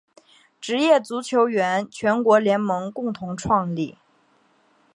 [0.59, 3.99] 职业足球员全国联盟共同创立。